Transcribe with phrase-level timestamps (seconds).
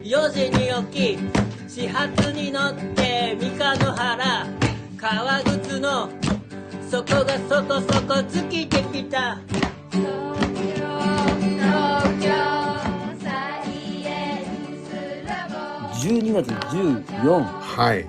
[0.00, 1.18] 4時に起き
[1.68, 4.46] 始発に乗って三日野原
[4.96, 6.08] 革靴の
[6.90, 9.38] 底がそこそこ尽きてきた
[9.90, 10.02] 東
[10.62, 10.80] 京
[11.38, 11.62] 東
[12.18, 12.28] 京
[13.22, 14.44] サイエン
[14.84, 14.88] ス
[15.28, 15.54] ラボ
[15.94, 18.06] 12月14、はい。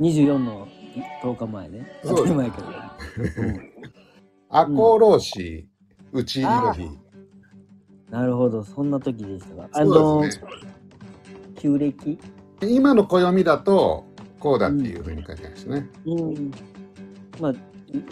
[0.00, 0.68] 24の
[1.22, 1.86] 10日前ね。
[2.04, 2.68] そう当たり前やけど。
[3.42, 3.72] うん
[4.54, 5.66] 赤穂浪士
[6.12, 7.01] 打ち入りの日。
[8.12, 9.68] なるほど、そんな時でしたが。
[9.72, 10.44] あそのうですね。
[11.56, 12.18] 旧暦？
[12.60, 14.04] 今の暦だと
[14.38, 15.88] こうだっていうふうに書いてあるんですね。
[16.04, 16.50] うん。
[17.40, 17.56] まあ、い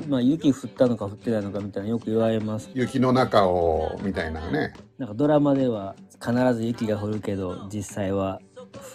[0.09, 2.71] まあ、雪降ったのか降ってないのかみたいなよく言われます。
[2.73, 4.73] 雪の中をみたいなね。
[4.97, 8.41] なんかドラマでは必ず雪が降るけど、実際は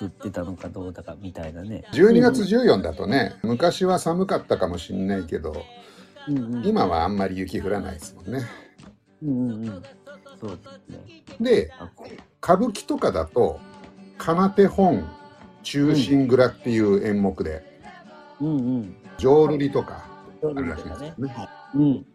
[0.02, 1.84] 降ってたのかどうだかみたいなね。
[1.92, 5.54] 12月14だとね、昔は寒かったかもしれないけど、
[6.28, 8.42] うんうん、今はあんまり雪降らないですもんね。
[9.22, 9.84] うんうんうん。
[10.40, 11.40] そうですね。
[11.40, 11.72] で、
[12.42, 13.60] 歌舞伎とかだと、
[14.18, 15.08] 金手本
[15.64, 17.64] 中心蔵っていう演目で、
[18.40, 18.96] ううんうん。
[19.18, 20.06] 浄瑠璃とか
[20.42, 21.34] そあるらしいですよね。
[21.74, 22.06] うん。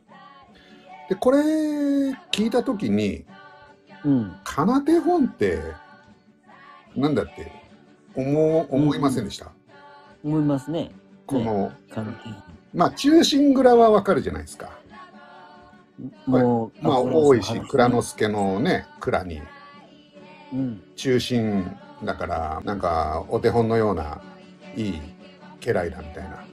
[1.08, 1.38] で、これ
[2.30, 3.24] 聞いたときに、
[4.04, 4.36] うん。
[4.44, 5.60] 金手本って
[6.96, 7.52] なんだって
[8.14, 9.52] 思う思いませんでした、
[10.24, 10.90] 思いますね。
[11.26, 12.16] この、関
[12.74, 14.79] まあ中心蔵はわかるじゃないですか。
[16.26, 19.40] 係もう、まあ大石話蔵之介のね蔵に
[20.52, 20.82] うん。
[20.96, 21.70] 中心
[22.04, 24.20] だからなんかお手本のような
[24.76, 25.00] いい
[25.60, 26.44] 家来だみたいな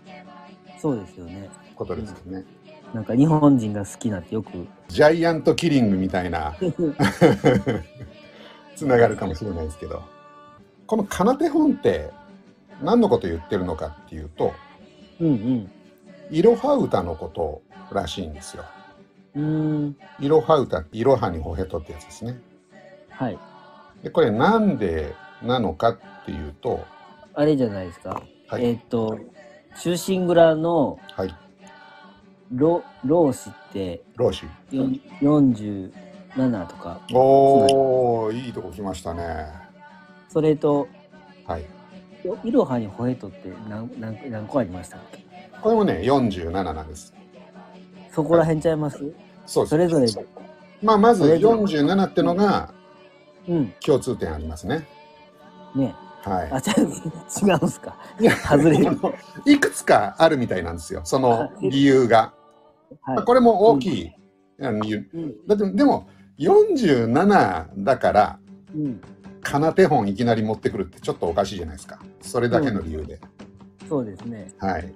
[0.80, 1.50] そうですよね。
[1.76, 2.46] ことですよね。
[2.94, 4.68] なんか日本人が好きなってよく。
[4.88, 6.56] ジャイアントキリングみたいな
[8.76, 10.04] つながるかもしれないですけど
[10.86, 12.12] この金手本って
[12.82, 14.54] 何のこと言ってるのかっていうと
[15.20, 15.72] うんうん。
[16.30, 17.62] いろは歌のこと
[17.94, 18.64] らしいんですよ。
[19.38, 19.98] うーん。
[20.20, 22.40] いろは歌いろはにほへとってやつですね。
[23.10, 23.38] はい。
[24.04, 26.84] でこれなんでなのかっていうと
[27.34, 28.22] あれじゃないですか。
[28.48, 29.20] はいえーっと、
[29.82, 31.36] 中心蔵のはい
[32.54, 35.92] 老老子って老子よん47
[36.68, 39.48] とか、おおいいとこ来ましたね。
[40.30, 40.88] それと、
[41.46, 41.66] はい
[42.44, 45.26] いろはにほへとって何何何個ありましたっけ？
[45.62, 47.14] これもね47なんです。
[48.12, 49.14] そこら辺ちゃいます？
[49.48, 50.28] そうですそれぞれ。
[50.84, 52.74] まあまずそれぞれ47ってのが
[53.48, 53.74] うん。
[53.84, 54.88] 共通点ありますね。
[55.76, 57.98] ねはあ、ちゃう、違うんすか。
[58.20, 58.24] い。
[58.24, 58.98] いや外れる。
[59.46, 61.02] いくつかあるみたいなんですよ。
[61.06, 62.34] その理由が。
[63.02, 63.24] はいまあ。
[63.24, 64.12] これも大きい
[64.62, 65.10] あの理由。
[65.14, 65.48] うん。
[65.48, 66.10] だってでも
[66.40, 68.40] 47だから
[68.76, 69.02] うん。
[69.42, 72.00] 金手本いきなり持ってくるってちょっとおかしいじゃないですか。
[72.22, 73.22] それだけの理由で。
[73.88, 74.52] そうですね。
[74.60, 74.94] はい。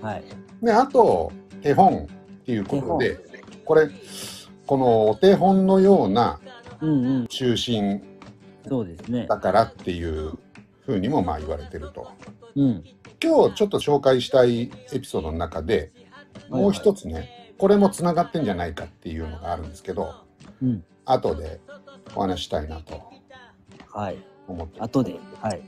[0.00, 0.24] はい。
[0.62, 1.30] で、あと、
[1.60, 2.06] 手本っ
[2.46, 3.18] ていうことで、
[3.70, 3.88] これ、
[4.66, 6.40] このお手本のような。
[7.28, 8.02] 中心
[8.66, 9.28] そうですね。
[9.28, 10.32] だからっていう
[10.80, 12.10] ふうにもまあ言われてると。
[12.56, 12.84] うん。
[13.22, 15.92] 今日ちょっと紹介したいエピソードの中で
[16.48, 20.16] もう一つね、これもつながってんじゃないかっていうのがあるんですけど、
[20.60, 20.82] うん。
[21.04, 21.60] 後で
[22.16, 23.00] お話ししたいなと
[23.92, 24.18] はい。
[24.48, 25.14] 思って後で。
[25.40, 25.62] はい。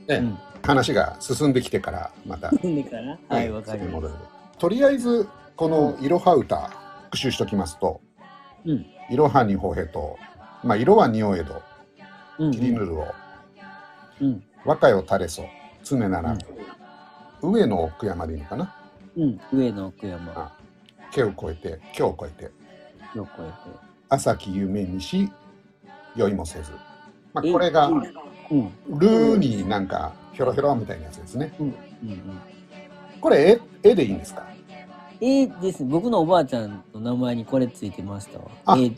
[0.61, 4.13] 話が進んできてからまたいいかなはい、わかりまそれに戻る
[4.59, 5.25] とりあえず
[5.55, 6.82] このいろは歌
[7.13, 8.01] 復習しときますと
[8.65, 8.71] す。
[8.71, 8.85] うん。
[9.11, 10.17] 「いろはにほへと」
[10.65, 11.61] まあ「色は仁王江戸」
[12.39, 12.51] うん。
[12.51, 13.05] 「切りぬるを」
[14.19, 14.43] うん。
[14.65, 15.45] 「和歌よ垂れそ」
[15.85, 16.39] 「常ならぬ」
[17.43, 18.73] 上の奥山でいいのかな？
[19.15, 19.39] うん。
[19.51, 20.31] 上野奥山。
[20.35, 20.51] あ
[21.13, 22.51] 「毛を越えて今日を越えて」
[23.15, 23.51] よく超え
[24.09, 25.31] 朝木夢にし
[26.15, 26.71] 酔いもせず、
[27.31, 27.51] まあ、て。
[27.51, 28.01] これがうん。
[28.49, 28.71] うん。
[28.99, 31.67] ルーになんかひょろひょろみたいなやつですねうん。
[31.67, 32.41] うん。
[33.21, 34.43] これ絵絵でいいんですか？
[35.25, 35.85] えー、です。
[35.85, 38.45] 僕のおばあちゃんの名前にこれついてましたわ。
[38.65, 38.97] あえー、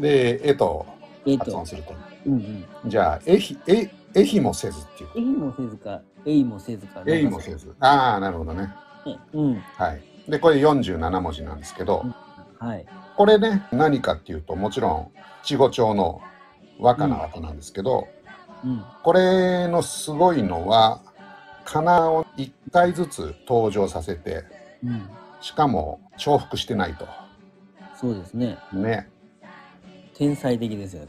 [0.00, 0.86] で絵と
[1.26, 1.66] えーと発音。
[1.66, 1.92] すると
[2.24, 2.64] うんうん。
[2.86, 7.02] じゃあ絵ひ絵絵ひもせずっていうえいもせずか、えいもせずか。
[7.06, 8.72] 絵ひもせずああなるほどね
[9.04, 9.18] ね。
[9.34, 9.54] うん。
[9.76, 12.06] はいでこれ47文字なんですけど
[12.58, 12.86] はい。
[13.18, 15.10] これね何かっていうともちろん
[15.42, 16.22] 七五調の
[16.80, 18.08] 和歌なわけなんですけど、
[18.64, 18.82] うん。
[19.02, 21.02] これのすごいのは
[21.66, 24.42] 仮名を1回ずつ登場させて
[24.82, 25.06] うん。
[25.40, 27.06] しかも重複してないと
[27.98, 28.58] そうですね。
[28.72, 29.08] ね
[30.14, 31.08] 天才的ですよね。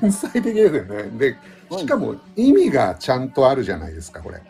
[0.00, 1.36] 天才的ですよねで
[1.70, 4.42] しかも意味がちゃんとあるじゃないですかこれ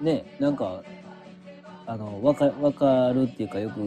[0.00, 0.82] ね、なんか、
[1.86, 3.80] あの、わか、わかるっていうか、よく、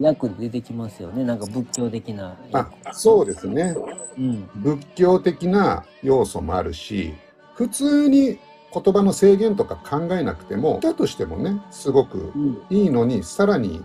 [0.00, 1.24] 訳で出てきますよね。
[1.24, 2.36] なんか仏教的な。
[2.52, 3.74] あそうですね
[4.18, 4.48] うん。
[4.56, 7.14] 仏教的な要素もあるし
[7.54, 8.38] 普通に
[8.72, 12.62] 言葉の制限とか考えなくてもだとしてもねすごくうん。
[12.70, 13.84] いいのにさらに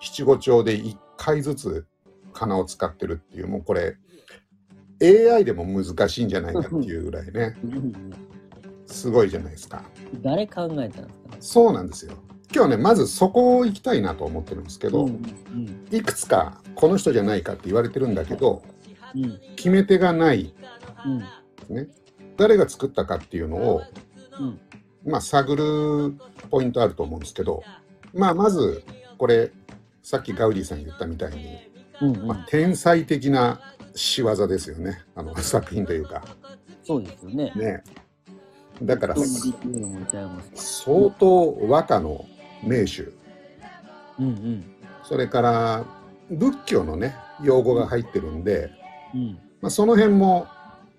[0.00, 1.86] 七五調で1回ずつ
[2.32, 3.96] 仮名を使ってるっていうもうこれ
[5.02, 7.56] AI でも難しいんじゃないかっていうぐらいね。
[8.86, 9.82] すごいじゃないですか。
[10.20, 11.08] 誰考えたんですか？
[11.40, 12.12] そうなんですよ。
[12.54, 15.10] 今日ねまずそこを行きたいなと思ってるんですけど、うん。
[15.10, 15.12] う
[15.56, 15.86] ん。
[15.90, 18.62] いくつかこの人じゃないかって言われてるんだけど
[19.14, 19.40] うん。
[19.56, 20.54] 決め手がない。
[21.70, 21.74] うん。
[21.76, 21.88] ね
[22.40, 23.82] 誰が作ったかっていうのを
[24.40, 24.60] うん。
[25.04, 26.14] まあ探る
[26.50, 27.62] ポイントあると思うんですけど
[28.14, 28.82] まあまず
[29.18, 29.50] これ
[30.02, 31.58] さっきガウディさん言ったみたいに、
[32.00, 32.26] うんうん。
[32.26, 33.60] まあ、天才的な
[33.94, 35.02] 仕業ですよね。
[35.14, 36.24] あの 作品というか。
[36.82, 37.52] そうですよね。
[37.54, 37.84] ね。
[38.82, 39.14] だから。
[40.54, 42.24] 相当和歌の
[42.64, 43.02] 名手。
[44.18, 44.64] うんうん。
[45.04, 45.84] それから
[46.30, 48.70] 仏教のね用語が入ってるんで、
[49.14, 49.38] うん。
[49.60, 50.46] まあ、その辺も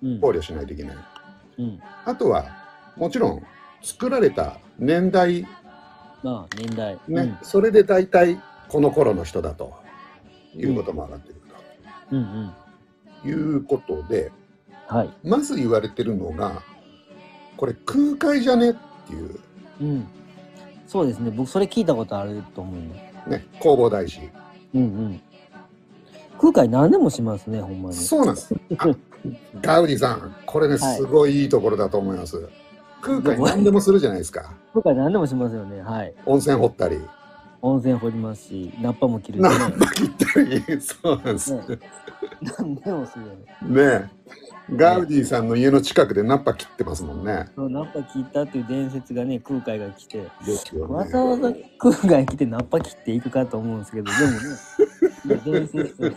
[0.04, 0.20] うん。
[0.20, 0.98] 考慮しないといけない
[1.62, 1.80] うん。
[2.06, 2.46] あとは
[2.98, 3.44] もちろん
[3.82, 5.46] 作られた年代
[6.24, 7.00] まあ年代。
[7.08, 9.74] ね、それで大体この頃の人だと
[10.56, 11.42] いうことも上がってくる
[12.12, 12.54] うんうんうん。
[13.24, 14.32] ということで
[14.88, 15.10] はい。
[15.24, 16.62] まず言われてるのが
[17.58, 18.74] これ空海じゃねっ
[19.08, 19.40] ていう
[19.82, 20.08] うん。
[20.88, 21.32] そうですね。
[21.32, 23.30] 僕それ聞いたことあると思います。
[23.30, 24.20] ね弘法大師
[24.74, 25.22] うんうん。
[26.42, 27.96] 空海何でもしますね、ほんまに。
[27.96, 28.56] そうなんです。
[28.80, 28.88] あ
[29.62, 30.98] ガウディさんこれねはい。
[30.98, 32.50] すごいいいところだと思います、
[33.00, 34.52] 空海何でもするじゃないですか。
[34.74, 35.82] 空海何でもしますよね。
[35.84, 36.16] はい。
[36.26, 37.00] 温泉掘ったり。
[37.62, 39.80] 温泉掘りますし、ナッパも切るしナねン。
[39.80, 40.64] パ切ったり。
[40.82, 41.54] そうなんです。
[41.54, 41.60] ね。
[41.60, 41.80] ね
[42.58, 44.10] 何でもするよね。
[44.10, 44.22] え
[44.76, 47.50] ガウディさんの家の近くでナッパ切ってますもんね。
[47.56, 50.94] そうナッパ切ったっていう伝説がね、空海が来て、ですよね。
[50.96, 54.38] わざわざ空海来てナッパ切っていくかと思うんですけど、でもね、
[55.26, 56.16] 伝説として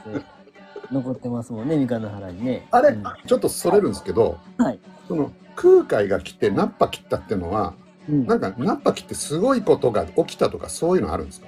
[0.93, 2.67] 残ってますもんね、三日の原にね。
[2.71, 4.79] あれ、うんちょっとそれるんですけど、はい。
[5.09, 7.75] その空海が来てナッパ切ったっていうのは
[8.09, 11.47] うんなんかナッパ切ってすごいことが起きたとかそういうのあるんですか、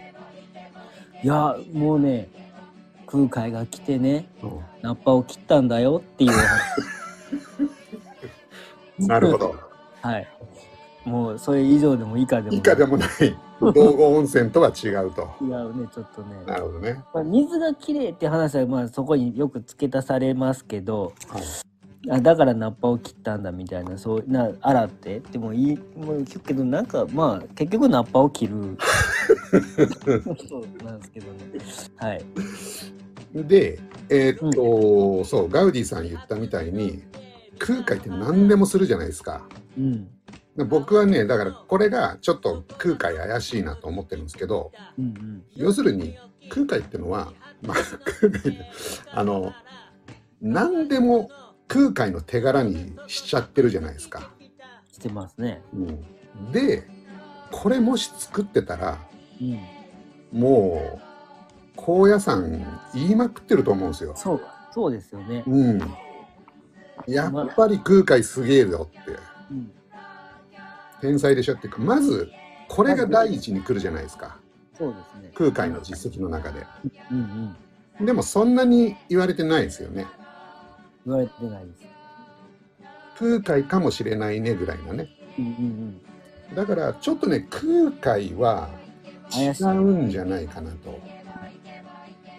[1.23, 2.29] いや、もうね、
[3.07, 4.29] 空海が来てね、
[4.83, 6.33] ナッパを切ったんだよっていう。
[9.07, 9.39] なるほ。
[9.39, 9.55] ど
[10.01, 10.29] はい。
[11.07, 12.59] もうそれ以上でも以下でもない。
[12.59, 13.09] 以下でもない。
[13.61, 15.31] 道後温泉とは違うと。
[15.41, 16.37] 違うね、ちょっとね。
[16.47, 21.43] なるほどね、まあ、水がきれいって話はまあそこによく付け足されますけどはい、
[22.11, 25.21] あだからナッパを切ったんだみたいなそうな洗って。
[25.31, 28.77] でもいいもう聞くけどなんかまあ結局ナッパを切る。
[30.49, 31.41] そうなんですけどね。
[31.99, 32.25] はい。
[33.33, 37.03] でえーっと、そうガウディさん言ったみたいに
[37.59, 39.47] 空海って何でもするじゃないですか。
[39.79, 40.05] うん。
[40.05, 40.11] で
[40.65, 45.43] 僕はねだからこれがちょっと空海怪しいなと思ってるんですけどうんうん。
[45.55, 46.19] 要するに
[46.49, 47.33] 空海ってのは、
[47.63, 47.77] まあ、
[49.13, 49.53] あの
[50.41, 51.31] 何でも
[51.69, 54.31] 空海の手柄にしちゃってるじゃないですか。
[54.93, 55.63] してますね。
[55.75, 56.53] うん。
[56.53, 56.85] で
[57.51, 58.99] これもし作ってたら
[59.41, 59.61] うん。
[60.41, 61.01] もう
[61.77, 62.43] 高野山
[62.95, 64.15] 言いまくってると思うんですよ。
[64.17, 64.41] そう
[64.73, 65.43] そうですよね。
[65.47, 65.81] うん、
[67.07, 69.11] やっぱり空海すげえぞって。
[69.51, 69.73] うん
[71.07, 72.33] 天才でしょっていうかまず
[72.69, 74.39] これが第一に来るじゃないですか。
[74.77, 75.31] そうですね。
[75.37, 76.67] 空海の実績の中で。
[77.13, 77.57] うんうん
[78.05, 80.07] でもそんなに言われてないですよね。
[81.07, 81.83] 言われてないです。
[83.19, 85.09] 空海かもしれないねぐらいなね。
[85.39, 86.01] うんうん
[86.55, 88.69] だからちょっとね空海は
[89.35, 91.01] 違うんじゃないかなと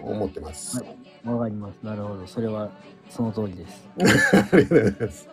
[0.02, 0.84] 思ってます。
[1.26, 1.78] うんわかります。
[1.84, 2.28] なるほど。
[2.28, 2.70] それは
[3.10, 3.88] その通りです。
[4.54, 5.30] ありがとうございます。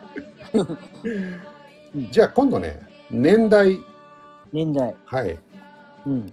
[2.12, 3.78] じゃあ今度ね年代。
[4.52, 4.94] 年代。
[5.04, 5.38] はい。
[6.06, 6.32] うん。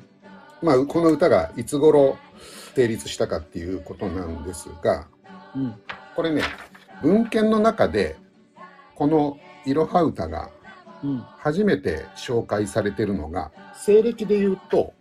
[0.61, 2.17] まあこの歌がいつ頃
[2.75, 5.07] 成立したかっていうことなんですが
[5.55, 5.75] うん。
[6.15, 6.43] これね
[7.01, 8.15] 文献の中で
[8.95, 10.49] この「いろは歌」が
[11.03, 11.25] うん。
[11.37, 14.93] 初めて紹介されてるのが西暦で言うと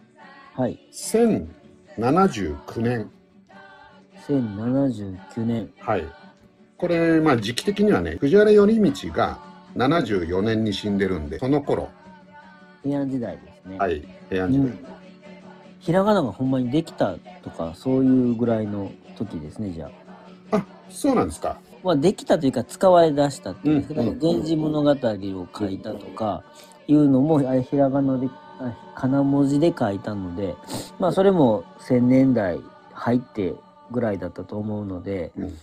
[0.55, 0.79] はい。
[0.93, 3.11] 1079年。
[4.27, 5.71] 1079年。
[5.79, 6.07] はい。
[6.79, 11.89] これまあ時期的にはね藤原頼道が74年に死んでるんでその頃。
[12.83, 13.79] 平安時代ですね。
[13.79, 14.87] はい平安時代、うん。
[15.81, 19.91] ひらがながほんまにできたとかそういうぐらいの時ですねじゃ
[20.51, 20.57] あ。
[20.57, 21.59] あそうなんですか。
[21.83, 26.43] まあできたというか使われ出したっていうんですけど、う源氏物語を書いたとか
[26.87, 30.55] いうのもあれひらがなであ金文字で書いたので
[30.99, 32.61] まあそれも1000年代
[32.93, 33.55] 入って
[33.91, 35.59] ぐらいだったと思うので、うん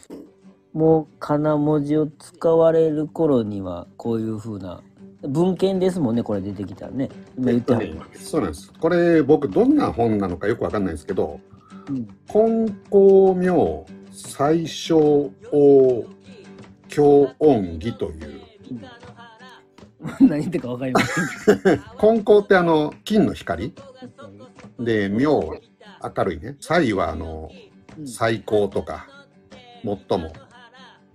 [0.77, 4.84] もう金文字を使われる頃にはこういう風な
[5.24, 7.10] 文献ですもんねこれ出てきたらね。
[7.36, 8.72] 今言ってはる、そうなんです。
[8.79, 11.39] これ僕どんな本なのかよくわかんないんですけど
[11.89, 16.05] うん「金光明最小王
[16.89, 18.41] 教音義」という。
[20.22, 23.74] 何言ってるか分かりませんけ金光 ってあの金の光。
[24.77, 24.84] ど。
[24.86, 25.60] で明
[26.15, 26.55] 明るいね。
[26.60, 27.50] 才はあの
[27.98, 28.07] うん。
[28.07, 29.07] 最高とか
[29.84, 30.31] 最も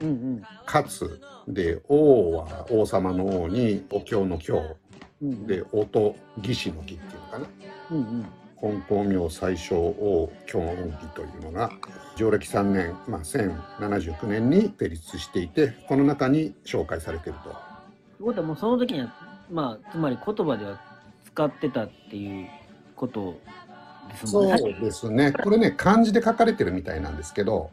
[0.02, 4.76] うんうんかつで王は王様の王にお経の経
[5.22, 7.46] うんで音義士の義っていうのかな。
[7.90, 8.26] うんうん
[8.62, 11.72] 金光明最小王教音義というのが
[12.14, 17.50] 上暦3年、まあ、1079年に成立していてこの中に紹介されていると。
[17.50, 17.54] とい
[18.20, 19.12] うことはもうその時には
[19.50, 20.80] まあつまり言葉では
[21.24, 22.46] 使ってたっていう
[22.94, 23.36] こと
[24.08, 25.32] ですもんそうですね。
[25.32, 27.72] これね漢字で書かれてるみたいなんですけど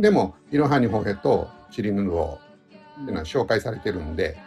[0.00, 2.38] でも「いろはにほへ」と「チリヌルオ」
[3.02, 4.38] っていうのは紹介されてるんで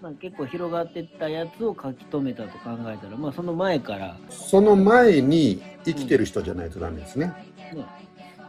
[0.00, 7.26] まあ、結構広がってったやつを書き留めたと考えたら、まあ、その前から、その前に生きてる人じゃないとダメですね。
[7.72, 7.86] ね、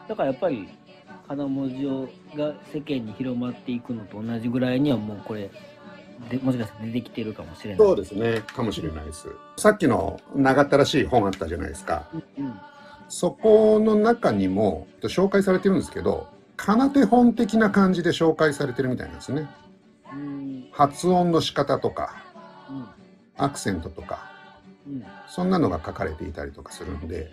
[0.10, 0.68] だからやっぱり
[1.28, 5.52] 金文字をが世間に広まっていくのと同じぐらいにはもうこれ
[6.32, 7.78] でもしかしたら出てきてるかもしれない。
[7.78, 9.28] そうですねかもしれないです。
[9.58, 12.10] さっきの長ったらしい本あったじゃないですか。
[12.36, 12.54] うん
[13.10, 16.28] そこの中にも紹介されてるんですけど、
[16.64, 19.50] かな手本的な感じで紹介されてるみたいなんですね。
[20.14, 20.70] うん。
[20.72, 22.24] 発音の仕方とか、
[22.70, 22.88] うん。
[23.38, 24.32] アクセントとか、
[24.88, 25.04] うん。
[25.28, 27.30] そんなのが書かれていたりとかするんで、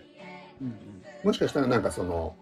[0.60, 0.74] うん
[1.22, 2.34] もしかしたらなんかその、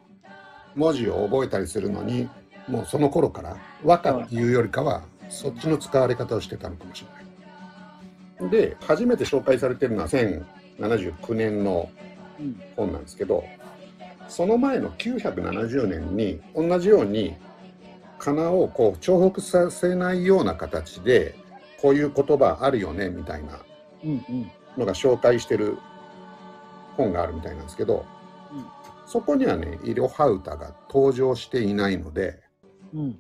[0.77, 2.29] 文字を覚えたりするのに、
[2.69, 7.05] もうその頃から和歌っていうよりかは、そっちの使われ方をしてたのかもし
[8.39, 8.51] れない。
[8.51, 11.91] で、初めて紹介されてるのは1079年の
[12.41, 12.63] うん。
[12.77, 13.45] 本なんですけど
[14.29, 17.37] その前の970年に同じように
[18.19, 21.35] 仮名をこう重複させないような形で
[21.81, 23.61] こういう言葉あるよねみたいな
[24.77, 25.79] のが紹介してる
[26.97, 28.05] 本があるみたいなんですけど、
[28.53, 28.67] うん。
[29.07, 32.41] そこにはねイロハウタが登場していないので
[32.93, 33.19] うん。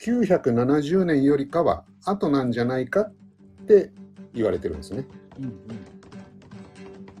[0.00, 3.12] 970年よりかは後なんじゃないかっ
[3.66, 3.92] て
[4.32, 5.06] 言われてるんですね。
[5.38, 5.99] うんうん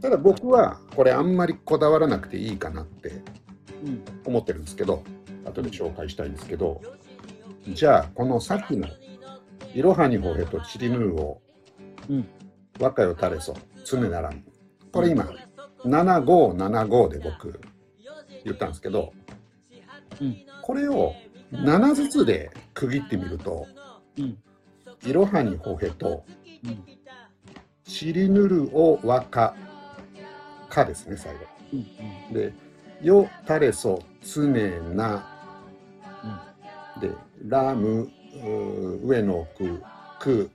[0.00, 3.22] ただ僕はこれあんまりこだわらなくていいかなって
[3.84, 5.02] うん思ってるんですけど
[5.44, 6.80] 後で紹介したいんですけど
[7.68, 8.88] じゃあこのさっきの
[9.74, 11.40] 「いろはにほへとちりぬるを
[12.08, 12.28] うん。
[12.80, 13.54] 和歌よたれそ
[13.84, 14.42] 常ならん」
[14.90, 15.28] これ今
[15.84, 17.60] 7575で僕
[18.44, 19.12] 言ったんですけど
[20.20, 20.36] うん。
[20.62, 21.14] これを
[21.52, 23.66] 7ずつで区切ってみると
[24.18, 24.38] うん
[25.04, 26.24] 「いろはにほへと
[26.64, 26.84] うん。
[27.84, 29.54] ちりぬるを和歌」
[30.70, 31.40] かですね最後。
[31.74, 32.52] うんで
[33.02, 35.26] 「よたれそ常な」
[37.00, 37.10] で
[37.46, 38.10] 「ラム」
[39.04, 39.82] 上の句
[40.20, 40.50] 「く」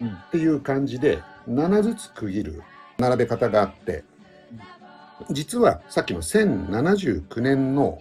[0.00, 2.62] うんっていう感じで7ずつ区切る。
[2.98, 4.04] 並べ方があって。
[5.30, 8.00] 実はさっきの1079年の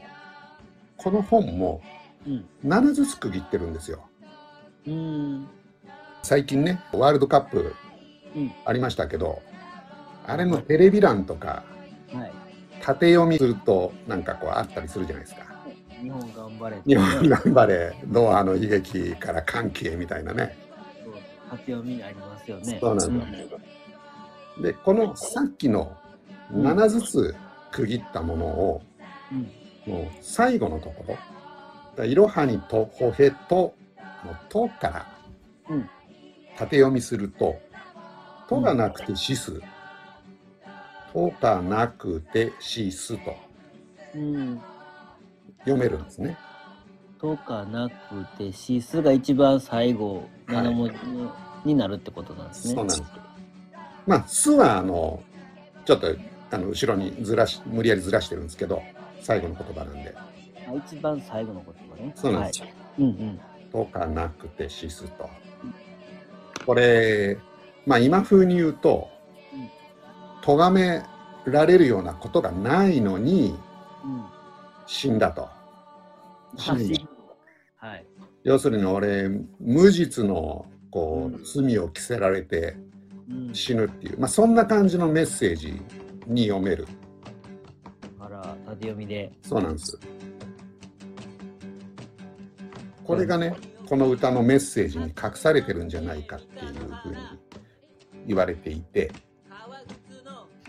[0.98, 1.82] この本も
[2.26, 2.46] うん。
[2.66, 4.08] 7ずつ区切ってるんですよ。
[4.88, 5.48] うん。
[6.24, 7.74] 最近ねワールドカップ
[8.36, 8.52] うん。
[8.66, 9.42] ありましたけど
[10.28, 11.64] あれのテレビ欄とか
[12.14, 12.32] はい。
[12.82, 15.42] 縦読みするとなんかこうあったりするじゃないですか。
[16.02, 16.82] 日本頑張れ。
[16.86, 20.58] 日本頑張れドアの悲劇から歓喜へみたいなね。
[21.04, 21.14] そう
[21.50, 22.78] 初読みありますよね。
[22.80, 23.50] そうなんで
[24.58, 25.96] すでこのさっきの
[26.52, 27.36] 7ずつ
[27.72, 28.82] 区切ったものを
[29.32, 29.36] う
[29.90, 29.94] ん。
[29.94, 31.18] もう最後のところ
[31.96, 33.74] だいろはにとほへと
[34.26, 35.06] のとから
[35.70, 35.90] うん。
[36.58, 37.60] 縦読みすると
[38.50, 39.62] 「と」がなくて「しす」
[41.14, 43.36] 「と」がなくて「しす」と
[44.16, 44.62] うん
[45.60, 46.38] 読めるんですね。
[47.20, 50.96] とかなくて、シスが一番最後、はい7文字
[51.66, 52.76] になるってことなんですね。
[52.76, 53.12] そうなんです。
[54.06, 55.22] まあ「す」はあの
[55.84, 56.08] ちょっと
[56.52, 58.82] あの後ろにずらし無理やりずらしてるんですけど
[59.20, 60.16] 最後の言葉なんで。
[60.70, 62.12] あ一番最後の言葉ね。
[62.16, 62.66] そうなんですよ。
[62.66, 63.40] はい、うんうん。
[63.72, 65.30] とかなくてしすと。
[66.66, 67.38] これ、
[67.86, 69.17] まあ今風に言うとうん、
[70.48, 71.04] 咎め
[71.44, 73.54] られるようなことがないのに
[74.06, 74.24] うん。
[74.86, 75.50] 死んだと。
[76.58, 77.01] 死んだ
[77.75, 78.06] はい。
[78.44, 82.77] 要するに俺、無実のこうんう罪を着せられて
[83.30, 83.54] うん。
[83.54, 85.82] 死ぬっていう、まあそんな感じのメッセージ
[86.25, 86.88] に読める。
[88.18, 89.30] あら、縦読みで。
[89.42, 90.00] そうなんです。
[93.04, 93.54] これがね、
[93.89, 96.74] この歌のメッセージに隠されてるんじゃないかっていう
[97.04, 97.18] ふうに
[98.27, 99.12] 言われていて、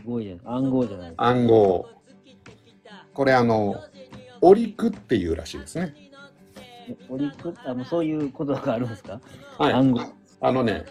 [0.09, 0.43] すごいです。
[0.47, 1.13] 暗号じゃない。
[1.19, 1.87] 暗号。
[3.13, 3.77] これあの、
[4.41, 5.95] オリクっていうらしいですね。
[7.11, 9.21] 折りくあもうそういうことがあるんですか、
[9.59, 9.73] はい。
[9.75, 10.01] 暗号。
[10.41, 10.87] あのね、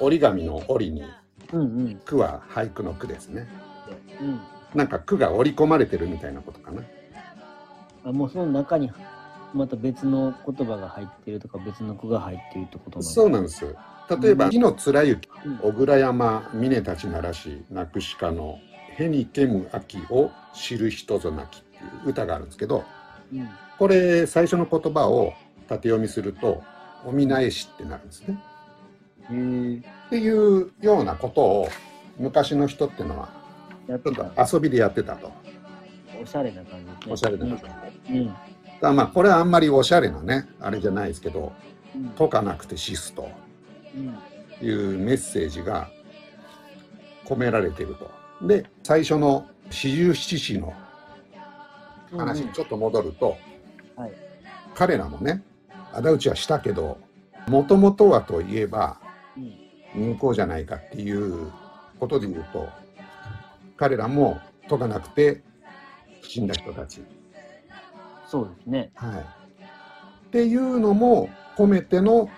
[0.00, 1.04] 折り紙の折りに、
[1.54, 2.00] うんうん。
[2.04, 3.48] 句は俳句の句ですね。
[4.20, 4.40] うん。
[4.74, 6.82] なんか句が織り込まれてるみたいなことかな。
[8.04, 8.92] あもうその中に
[9.54, 13.74] また別の言葉が入ってるとか別の句が入ってるってことなんですそうなんです。
[14.08, 18.58] 例えば、うん火の貫之、うん小倉山峰たちならし、なくしかの、
[18.96, 22.84] へにけむ秋を知る人ぞなきっていう歌があるんですけど、
[23.32, 23.48] うん
[23.78, 25.34] これ最初の言葉を
[25.68, 26.62] 縦読みすると
[27.04, 28.40] 「おみなえし」ってなるんですね。
[30.06, 31.68] っていうようなことを
[32.18, 33.28] 昔の人ってのは
[33.86, 34.12] やっちょ。
[34.12, 35.30] っと遊びでやってたと。
[36.22, 37.12] おしゃれな感じですね。
[37.12, 37.58] おしゃれな感
[38.06, 38.18] じで。
[38.18, 38.26] うん。
[38.28, 38.38] だか
[38.80, 41.52] らまあこれはあんまりおしゃれなねあれじゃないですけど
[41.94, 42.08] うん。
[42.16, 43.30] 解かなくて死すとうん。
[44.62, 45.90] いうメッセージが
[47.24, 48.10] 込められていると。
[48.46, 50.74] で最初の四十七士の
[52.16, 53.36] 話にちょっと戻ると、
[53.96, 54.12] はい
[54.74, 55.42] 彼らもね
[55.94, 56.98] 仇討ちはしたけど
[57.48, 59.00] もともとはといえば
[59.34, 59.66] うん。
[59.96, 61.50] 人口じゃないかっていう
[61.98, 62.68] ことで言うと
[63.76, 64.38] 彼らも
[64.68, 65.42] 解かなくて
[66.22, 67.02] 死んだ人たち。
[68.26, 68.90] そうですね。
[68.94, 72.28] はい、っていうのも込めての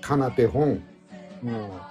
[0.00, 0.82] かなて本
[1.42, 1.86] も